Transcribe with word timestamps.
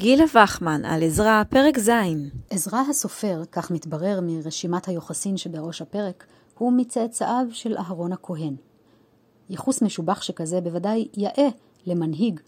גילה 0.00 0.24
וחמן 0.34 0.84
על 0.84 1.02
עזרא, 1.02 1.42
פרק 1.48 1.78
ז'. 1.78 1.90
עזרא 2.50 2.80
הסופר, 2.90 3.42
כך 3.52 3.70
מתברר 3.70 4.20
מרשימת 4.22 4.88
היוחסין 4.88 5.36
שבראש 5.36 5.82
הפרק, 5.82 6.26
הוא 6.58 6.72
מצאצאיו 6.72 7.46
של 7.52 7.76
אהרון 7.76 8.12
הכהן. 8.12 8.56
ייחוס 9.50 9.82
משובח 9.82 10.22
שכזה 10.22 10.60
בוודאי 10.60 11.08
יאה 11.16 11.48
למנהיג 11.86 12.40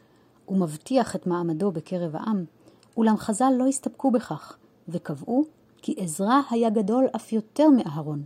ומבטיח 0.49 1.17
את 1.17 1.27
מעמדו 1.27 1.71
בקרב 1.71 2.17
העם, 2.17 2.45
אולם 2.97 3.17
חז"ל 3.17 3.53
לא 3.59 3.67
הסתפקו 3.67 4.11
בכך, 4.11 4.57
וקבעו 4.89 5.45
כי 5.83 5.95
עזרא 5.99 6.41
היה 6.51 6.71
גדול 6.71 7.07
אף 7.17 7.33
יותר 7.33 7.69
מאהרון. 7.69 8.23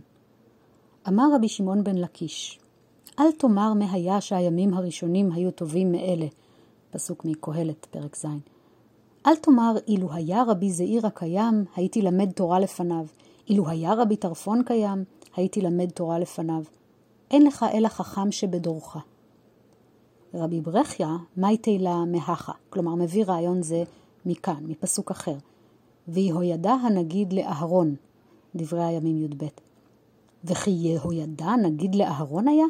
אמר 1.07 1.25
רבי 1.35 1.47
שמעון 1.47 1.83
בן 1.83 1.97
לקיש, 1.97 2.59
אל 3.19 3.31
תאמר 3.31 3.73
מה 3.73 3.91
היה 3.91 4.21
שהימים 4.21 4.73
הראשונים 4.73 5.31
היו 5.31 5.51
טובים 5.51 5.91
מאלה, 5.91 6.27
פסוק 6.91 7.25
מקהלת, 7.25 7.85
פרק 7.91 8.15
ז'. 8.15 8.54
אל 9.27 9.35
תאמר, 9.35 9.75
אילו 9.87 10.13
היה 10.13 10.43
רבי 10.47 10.71
זעיר 10.71 11.07
הקיים, 11.07 11.65
הייתי 11.75 12.01
למד 12.01 12.31
תורה 12.31 12.59
לפניו. 12.59 13.05
אילו 13.49 13.69
היה 13.69 13.93
רבי 13.93 14.15
טרפון 14.15 14.63
קיים, 14.65 15.03
הייתי 15.35 15.61
למד 15.61 15.89
תורה 15.89 16.19
לפניו. 16.19 16.63
אין 17.31 17.41
לך 17.45 17.65
אלא 17.73 17.87
חכם 17.87 18.31
שבדורך. 18.31 18.97
רבי 20.33 20.61
ברכיה, 20.61 21.09
מי 21.37 21.57
תהילה 21.57 22.05
מהכה, 22.05 22.51
כלומר 22.69 22.95
מביא 22.95 23.25
רעיון 23.25 23.61
זה 23.61 23.83
מכאן, 24.25 24.63
מפסוק 24.67 25.11
אחר. 25.11 25.35
ויהוידע 26.07 26.71
הנגיד 26.71 27.33
לאהרון, 27.33 27.95
דברי 28.55 28.83
הימים 28.83 29.17
י"ב. 29.23 29.45
וכי 30.43 30.71
יהוידע 30.71 31.55
נגיד 31.55 31.95
לאהרון 31.95 32.47
היה? 32.47 32.65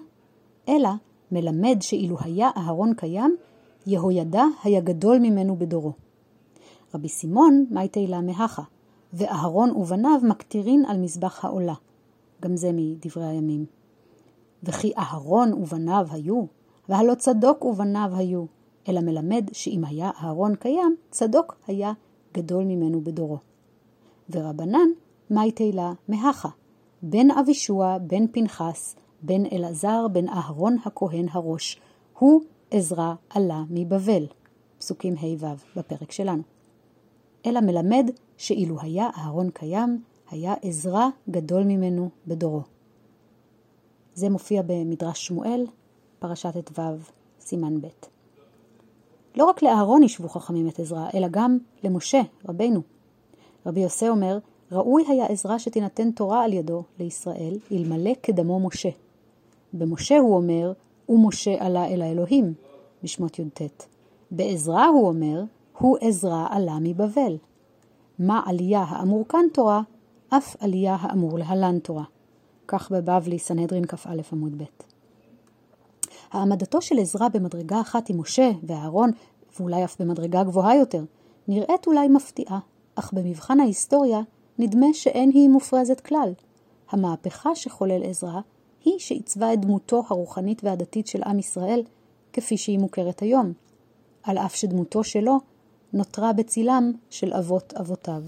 אלא 0.70 0.90
מלמד 1.32 1.78
שאילו 1.82 2.18
היה 2.20 2.50
אהרון 2.58 2.94
קיים, 2.94 3.36
יהוידע 3.88 4.44
היה 4.64 4.82
גדול 4.82 5.20
ממנו 5.20 5.56
בדורו. 5.56 6.05
רבי 6.94 7.10
סימון, 7.10 7.66
מי 7.70 7.88
תהילה 7.88 8.22
מהכה, 8.22 8.64
ואהרון 9.14 9.72
ובניו 9.72 10.20
מקטירין 10.24 10.86
על 10.86 10.98
מזבח 10.98 11.46
העולה. 11.46 11.74
גם 12.42 12.56
זה 12.56 12.72
מדברי 12.74 13.26
הימים. 13.26 13.66
וכי 14.64 14.94
אהרון 14.98 15.54
ובניו 15.54 16.08
היו, 16.12 16.46
והלא 16.90 17.16
צדוק 17.16 17.66
ובניו 17.66 18.12
היו, 18.16 18.46
אלא 18.90 19.02
מלמד 19.02 19.46
שאם 19.52 19.84
היה 19.88 20.12
אהרון 20.22 20.56
קיים, 20.56 20.96
צדוק 21.12 21.56
היה 21.68 21.94
גדול 22.34 22.64
ממנו 22.64 23.02
בדורו. 23.02 23.38
ורבנן, 24.30 24.88
מי 25.30 25.52
תהילה 25.52 25.94
מהכה, 26.08 26.50
בן 27.02 27.32
אבישוע, 27.32 27.98
בן 27.98 28.28
פנחס, 28.28 28.96
בן 29.22 29.46
אלעזר, 29.46 30.08
בן 30.12 30.30
אהרון 30.30 30.78
הכהן 30.86 31.26
הראש, 31.32 31.82
הוא 32.20 32.42
עזרא 32.72 33.14
עלה 33.30 33.64
מבבל. 33.70 34.26
פסוקים 34.78 35.16
ה' 35.18 35.46
ו' 35.46 35.80
בפרק 35.80 36.12
שלנו. 36.12 36.55
אלא 37.46 37.62
מלמד 37.62 38.12
שאילו 38.38 38.76
היה 38.82 39.10
אהרון 39.18 39.50
קיים, 39.50 40.02
היה 40.32 40.54
עזרא 40.62 41.08
גדול 41.30 41.64
ממנו 41.64 42.10
בדורו. 42.28 42.62
זה 44.14 44.30
מופיע 44.30 44.62
במדרש 44.66 45.28
שמואל, 45.28 45.66
פרשת 46.20 46.58
ט"ו, 46.58 46.82
סימן 47.40 47.82
ב'. 47.82 47.88
לא 49.36 49.46
רק 49.46 49.64
לאהרון 49.64 50.04
ישבו 50.04 50.30
חכמים 50.30 50.68
את 50.68 50.80
עזרא, 50.80 51.08
אלא 51.14 51.28
גם 51.32 51.58
למשה, 51.84 52.22
רבנו. 52.50 52.82
רבי 53.66 53.80
יוסי 53.80 54.10
אומר, 54.10 54.40
ראוי 54.72 55.04
היה 55.08 55.26
עזרא 55.26 55.58
שתינתן 55.58 56.12
תורה 56.12 56.44
על 56.44 56.54
ידו 56.54 56.84
לישראל, 57.00 57.58
אלמלא 57.72 58.12
כדמו 58.24 58.60
משה. 58.60 58.90
במשה 59.74 60.18
הוא 60.18 60.36
אומר, 60.36 60.74
ומשה 61.10 61.66
עלה 61.66 61.86
אל 61.86 62.02
האלוהים, 62.02 62.54
בשמות 63.04 63.40
י"ט. 63.40 63.62
בעזרא 64.32 64.86
הוא 64.86 65.08
אומר, 65.08 65.44
הוא 65.78 65.98
עזרא 66.02 66.48
עלה 66.50 66.78
מבבל. 66.82 67.38
מה 68.20 68.42
עלייה 68.46 68.84
האמור 68.88 69.26
כאן 69.30 69.46
תורה, 69.54 69.82
אף 70.30 70.56
עלייה 70.60 70.98
האמור 71.00 71.40
להלן 71.40 71.80
תורה. 71.80 72.04
כך 72.68 72.92
בבבלי 72.92 73.40
סנהדרין 73.40 73.86
כ"א 73.86 74.22
עמוד 74.32 74.62
ב'. 74.62 74.64
העמדתו 76.32 76.82
של 76.82 77.00
עזרא 77.00 77.28
במדרגה 77.28 77.82
אחת 77.82 78.10
עם 78.10 78.22
משה 78.22 78.52
ואהרון, 78.64 79.12
ואולי 79.60 79.84
אף 79.84 80.02
במדרגה 80.02 80.44
גבוהה 80.44 80.76
יותר, 80.76 81.04
נראית 81.48 81.88
אולי 81.88 82.08
מפתיעה, 82.08 82.60
אך 82.96 83.14
במבחן 83.14 83.60
ההיסטוריה 83.60 84.22
נדמה 84.60 84.88
שאין 84.94 85.32
היא 85.34 85.50
מופרזת 85.50 86.00
כלל. 86.00 86.34
המהפכה 86.90 87.56
שחולל 87.56 88.04
עזרא 88.04 88.40
היא 88.84 89.00
שעיצבה 89.00 89.54
את 89.54 89.60
דמותו 89.60 90.04
הרוחנית 90.10 90.64
והדתית 90.64 91.08
של 91.08 91.24
עם 91.24 91.40
ישראל 91.40 91.84
כפי 92.34 92.58
שהיא 92.58 92.80
מוכרת 92.80 93.20
היום, 93.20 93.54
על 94.24 94.38
אף 94.38 94.56
שדמותו 94.56 95.04
שלו 95.04 95.40
נותרה 95.96 96.34
בצילם 96.34 96.92
של 97.10 97.34
אבות 97.34 97.74
אבותיו. 97.74 98.22